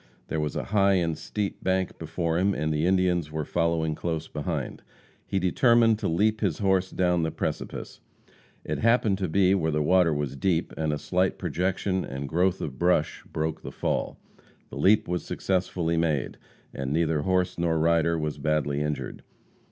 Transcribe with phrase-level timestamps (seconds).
[0.29, 4.27] There was a high and steep bank before him, and the Indians were following close
[4.27, 4.81] behind.
[5.27, 7.99] He determined to leap his horse down the precipice.
[8.65, 12.61] It happened to be where the water was deep, and a slight projection and growth
[12.61, 14.17] of brush broke the fall.
[14.71, 16.39] The leap was successfully made,
[16.73, 19.21] and neither horse nor rider was badly injured.